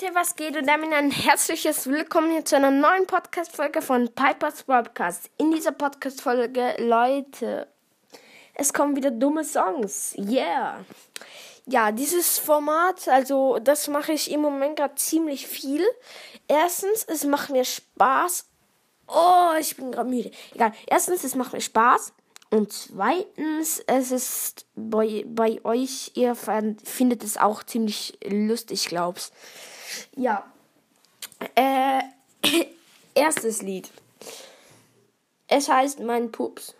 Leute, 0.00 0.14
was 0.14 0.34
geht? 0.34 0.56
Und 0.56 0.66
damit 0.66 0.92
ein 0.92 1.12
herzliches 1.12 1.86
Willkommen 1.88 2.32
hier 2.32 2.44
zu 2.44 2.56
einer 2.56 2.72
neuen 2.72 3.06
Podcast-Folge 3.06 3.80
von 3.80 4.08
Piper's 4.08 4.64
Podcast. 4.64 5.30
In 5.36 5.52
dieser 5.52 5.70
Podcast-Folge, 5.70 6.74
Leute, 6.78 7.68
es 8.54 8.72
kommen 8.72 8.96
wieder 8.96 9.12
dumme 9.12 9.44
Songs. 9.44 10.16
Yeah. 10.18 10.84
Ja, 11.66 11.92
dieses 11.92 12.38
Format, 12.38 13.06
also 13.06 13.60
das 13.60 13.86
mache 13.86 14.12
ich 14.12 14.32
im 14.32 14.40
Moment 14.40 14.76
gerade 14.76 14.96
ziemlich 14.96 15.46
viel. 15.46 15.84
Erstens, 16.48 17.04
es 17.04 17.24
macht 17.24 17.50
mir 17.50 17.64
Spaß. 17.64 18.46
Oh, 19.06 19.50
ich 19.60 19.76
bin 19.76 19.92
gerade 19.92 20.10
müde. 20.10 20.32
Egal. 20.54 20.72
Erstens, 20.88 21.22
es 21.22 21.36
macht 21.36 21.52
mir 21.52 21.60
Spaß. 21.60 22.14
Und 22.50 22.72
zweitens, 22.72 23.80
es 23.86 24.10
ist 24.10 24.66
bei, 24.74 25.24
bei 25.28 25.64
euch, 25.64 26.10
ihr 26.14 26.34
findet 26.34 27.22
es 27.22 27.36
auch 27.36 27.62
ziemlich 27.62 28.18
lustig, 28.24 28.86
glaub's. 28.86 29.30
Ja. 30.16 30.50
Äh, 31.54 32.02
erstes 33.14 33.62
Lied. 33.62 33.90
Es 35.46 35.68
heißt 35.68 36.00
Mein 36.00 36.32
Pups. 36.32 36.74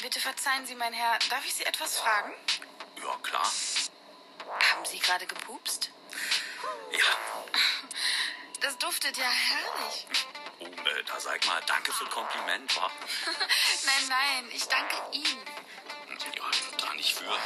Bitte 0.00 0.20
verzeihen 0.20 0.64
Sie, 0.64 0.74
mein 0.74 0.92
Herr, 0.92 1.18
darf 1.28 1.44
ich 1.44 1.54
Sie 1.54 1.64
etwas 1.64 1.98
fragen? 1.98 2.32
Ja, 3.02 3.16
klar. 3.22 3.44
Haben 3.44 4.84
Sie 4.84 4.98
gerade 5.00 5.26
gepupst? 5.26 5.90
Ja. 6.92 7.50
Das 8.60 8.78
duftet 8.78 9.16
ja 9.16 9.28
herrlich. 9.28 10.06
Oh, 10.60 10.64
äh, 10.64 11.04
da 11.04 11.20
sag 11.20 11.44
mal, 11.46 11.60
danke 11.66 11.92
für 11.92 12.06
Kompliment, 12.06 12.76
wa? 12.76 12.90
nein, 13.84 14.08
nein, 14.08 14.50
ich 14.52 14.66
danke 14.66 14.96
Ihnen. 15.12 15.57
Da 16.78 16.94
nicht 16.94 17.14
für. 17.14 17.36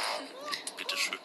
Bitte 0.77 0.97
schön. 0.97 1.19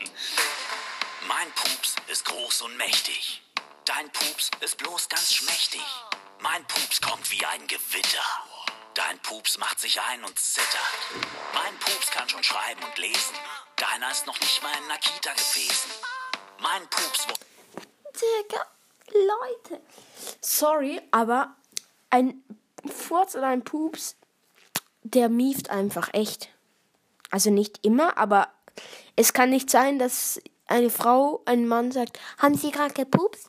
Mein 1.27 1.51
Pups 1.53 1.97
ist 2.09 2.25
groß 2.25 2.63
und 2.63 2.77
mächtig. 2.77 3.43
Dein 3.85 4.11
Pups 4.13 4.51
ist 4.61 4.77
bloß 4.79 5.09
ganz 5.09 5.35
schmächtig. 5.35 5.83
Mein 6.41 6.65
Pups 6.67 7.01
kommt 7.01 7.31
wie 7.31 7.45
ein 7.45 7.67
Gewitter. 7.67 8.25
Dein 8.95 9.19
Pups 9.21 9.59
macht 9.59 9.81
sich 9.81 10.01
ein 10.01 10.25
und 10.25 10.39
zittert. 10.39 10.67
Mein 11.55 11.79
Pups 11.79 12.11
kann 12.11 12.29
schon 12.29 12.43
schreiben 12.43 12.83
und 12.83 12.99
lesen. 12.99 13.35
Deiner 13.77 14.11
ist 14.11 14.27
noch 14.27 14.39
nicht 14.41 14.63
mal 14.63 14.73
in 14.83 14.89
der 14.89 14.99
Kita 14.99 15.33
gewesen. 15.33 15.91
Mein 16.61 16.83
Pups. 16.89 17.27
Digga, 18.15 18.67
Leute. 19.13 19.83
Sorry, 20.41 21.01
aber 21.11 21.55
ein 22.11 22.43
Furz 22.87 23.35
oder 23.35 23.49
ein 23.49 23.65
Pups, 23.65 24.17
der 25.03 25.29
mieft 25.29 25.71
einfach 25.71 26.13
echt. 26.13 26.51
Also 27.31 27.51
nicht 27.51 27.85
immer, 27.85 28.17
aber 28.17 28.49
es 29.17 29.33
kann 29.33 29.51
nicht 29.51 29.71
sein, 29.71 29.99
dass 29.99 30.41
eine 30.67 30.91
Frau, 30.91 31.43
ein 31.45 31.67
Mann 31.67 31.93
sagt, 31.93 32.19
haben 32.39 32.55
Sie 32.55 32.71
gerade 32.71 32.95
gepupst? 32.95 33.49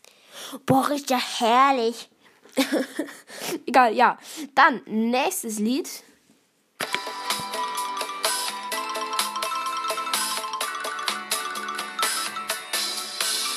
Boah, 0.66 0.90
ist 0.92 1.10
ja 1.10 1.20
herrlich. 1.20 2.10
Egal, 3.66 3.94
ja. 3.94 4.18
Dann, 4.56 4.82
nächstes 4.86 5.60
Lied. 5.60 5.90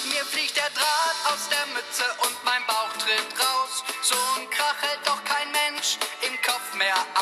Mir 0.04 0.24
fliegt 0.24 0.56
der 0.56 0.70
Draht 0.70 1.32
aus 1.32 1.48
der 1.48 1.66
Mütze 1.74 2.04
und 2.22 2.44
mein 2.44 2.62
Bauch 2.66 2.92
tritt 2.98 3.40
raus. 3.40 3.84
So 4.02 4.16
ein 4.38 4.50
Krach 4.50 4.82
hält 4.82 5.00
doch 5.06 5.22
kein 5.24 5.50
Mensch 5.52 5.98
im 6.26 6.34
Kopf 6.42 6.74
mehr 6.76 6.96
aus. 7.14 7.21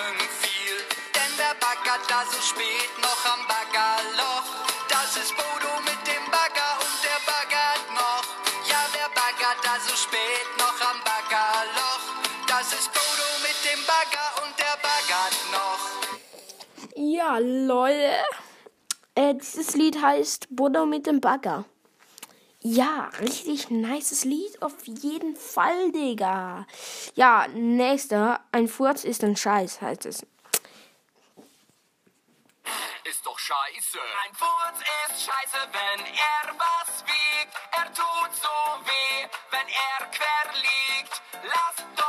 Zusammenfiel. 0.00 0.76
Denn 1.14 1.32
wer 1.36 1.54
baggert 1.60 2.04
da 2.08 2.24
so 2.30 2.40
spät 2.40 2.90
noch 3.00 3.22
am 3.32 3.40
Baggerloch? 3.46 4.48
Das 4.88 5.16
ist 5.16 5.36
Bodo 5.36 5.72
mit 5.84 6.00
dem 6.06 6.24
Bagger 6.30 6.72
und 6.80 6.96
der 7.04 7.20
baggert 7.28 7.84
noch. 7.94 8.24
Ja, 8.68 8.80
wer 8.92 9.08
baggert 9.14 9.60
da 9.64 9.78
so 9.80 9.94
spät 9.96 10.48
noch 10.58 10.78
am 10.90 10.98
Baggerloch? 11.04 12.04
Das 12.46 12.72
ist 12.72 12.90
Bodo 12.92 13.28
mit 13.42 13.58
dem 13.64 13.80
Bagger 13.86 14.28
und 14.42 14.52
der 14.58 14.76
baggert 14.86 15.36
noch. 15.52 15.82
Ja, 16.96 17.38
lol. 17.38 18.00
Äh, 19.14 19.34
dieses 19.34 19.74
Lied 19.74 20.00
heißt 20.00 20.48
Buddha 20.50 20.86
mit 20.86 21.06
dem 21.06 21.20
Bagger. 21.20 21.64
Ja, 22.62 23.10
richtig 23.20 23.70
nices 23.70 24.24
Lied. 24.24 24.60
Auf 24.60 24.86
jeden 24.86 25.34
Fall, 25.34 25.92
Digga. 25.92 26.66
Ja, 27.14 27.48
nächster. 27.48 28.40
Ein 28.52 28.68
Furz 28.68 29.04
ist 29.04 29.24
ein 29.24 29.36
Scheiß, 29.36 29.80
heißt 29.80 30.04
es. 30.04 30.26
ist 33.04 33.26
doch 33.26 33.38
scheiße. 33.38 33.98
Ein 34.24 34.34
Furz 34.34 34.78
ist 34.78 35.24
scheiße, 35.24 35.68
wenn 35.72 36.06
er 36.06 36.54
was 36.58 37.02
wiegt. 37.04 37.54
Er 37.72 37.86
tut 37.86 38.34
so 38.34 38.84
weh, 38.84 39.26
wenn 39.50 39.66
er 39.68 40.06
quer 40.06 40.52
liegt. 40.54 41.22
Lass 41.42 41.99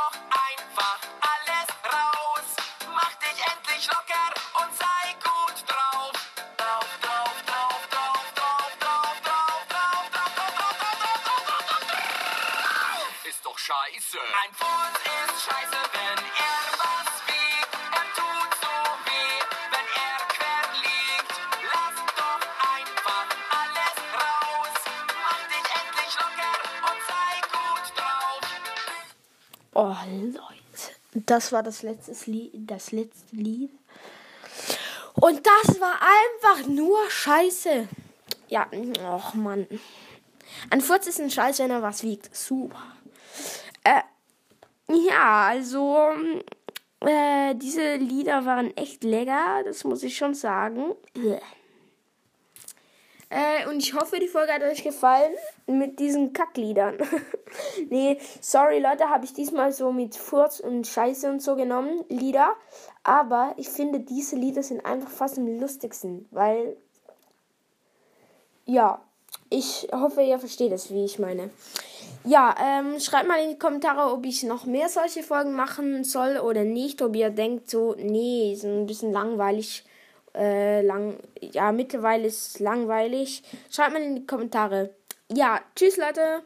scheiße. 13.71 14.19
Ein 14.43 14.53
Furz 14.53 14.97
ist 15.15 15.35
scheiße, 15.45 15.81
wenn 15.95 16.19
er 16.47 16.61
was 16.83 17.11
wiegt. 17.29 17.71
Er 17.99 18.07
tut 18.17 18.51
so 18.63 18.75
weh, 19.07 19.39
wenn 19.73 19.87
er 20.05 20.17
quer 20.35 20.63
liegt. 20.85 21.31
Lass 21.71 21.97
doch 22.19 22.43
einfach 22.75 23.27
alles 23.61 23.95
raus. 24.19 24.75
Mach 25.23 25.43
dich 25.53 25.67
endlich 25.79 26.13
locker 26.19 26.55
und 26.89 26.99
sei 27.11 27.33
gut 27.55 27.85
drauf. 27.97 28.43
Oh, 29.73 29.95
Leute. 30.09 31.25
Das 31.25 31.51
war 31.51 31.63
das 31.63 31.81
letzte 31.83 32.29
Lied. 32.29 32.51
Das 32.53 32.91
letzte 32.91 33.35
Lied. 33.35 33.71
Und 35.15 35.45
das 35.45 35.79
war 35.79 35.99
einfach 36.01 36.67
nur 36.67 37.09
Scheiße. 37.09 37.87
Ja, 38.49 38.67
och 39.13 39.33
Mann. 39.33 39.65
Ein 40.69 40.81
Furz 40.81 41.07
ist 41.07 41.21
ein 41.21 41.31
Scheiß, 41.31 41.59
wenn 41.59 41.71
er 41.71 41.81
was 41.81 42.03
wiegt. 42.03 42.35
Super. 42.35 42.81
Äh, 43.83 44.01
ja, 44.87 45.47
also, 45.47 46.09
äh, 47.01 47.55
diese 47.55 47.95
Lieder 47.95 48.45
waren 48.45 48.75
echt 48.77 49.03
lecker, 49.03 49.63
das 49.65 49.83
muss 49.83 50.03
ich 50.03 50.15
schon 50.15 50.33
sagen. 50.33 50.95
Äh, 53.29 53.65
und 53.69 53.77
ich 53.77 53.93
hoffe, 53.93 54.19
die 54.19 54.27
Folge 54.27 54.51
hat 54.51 54.61
euch 54.61 54.83
gefallen 54.83 55.33
mit 55.65 55.99
diesen 55.99 56.33
Kackliedern. 56.33 56.97
nee, 57.89 58.19
sorry 58.41 58.79
Leute, 58.79 59.09
habe 59.09 59.23
ich 59.23 59.33
diesmal 59.33 59.71
so 59.71 59.93
mit 59.93 60.15
Furz 60.15 60.59
und 60.59 60.85
Scheiße 60.85 61.29
und 61.29 61.41
so 61.41 61.55
genommen, 61.55 62.03
Lieder. 62.09 62.53
Aber 63.03 63.53
ich 63.55 63.69
finde, 63.69 64.01
diese 64.01 64.35
Lieder 64.35 64.63
sind 64.63 64.85
einfach 64.85 65.09
fast 65.09 65.37
am 65.37 65.47
lustigsten, 65.59 66.27
weil, 66.31 66.75
ja, 68.65 69.01
ich 69.49 69.87
hoffe, 69.93 70.21
ihr 70.21 70.37
versteht 70.37 70.73
es, 70.73 70.91
wie 70.91 71.05
ich 71.05 71.17
meine. 71.17 71.51
Ja, 72.23 72.55
ähm, 72.61 72.99
schreibt 72.99 73.27
mal 73.27 73.41
in 73.43 73.51
die 73.51 73.59
Kommentare, 73.59 74.11
ob 74.11 74.25
ich 74.25 74.43
noch 74.43 74.65
mehr 74.65 74.89
solche 74.89 75.23
Folgen 75.23 75.53
machen 75.53 76.03
soll 76.03 76.37
oder 76.37 76.63
nicht. 76.63 77.01
Ob 77.01 77.15
ihr 77.15 77.29
denkt 77.31 77.69
so, 77.69 77.95
nee, 77.97 78.53
ist 78.53 78.63
ein 78.63 78.85
bisschen 78.85 79.11
langweilig. 79.11 79.83
Äh, 80.35 80.81
lang, 80.81 81.17
ja, 81.41 81.71
mittlerweile 81.71 82.27
ist 82.27 82.55
es 82.55 82.59
langweilig. 82.59 83.43
Schreibt 83.69 83.93
mal 83.93 84.01
in 84.01 84.15
die 84.15 84.25
Kommentare. 84.25 84.93
Ja, 85.29 85.59
tschüss 85.75 85.97
Leute. 85.97 86.43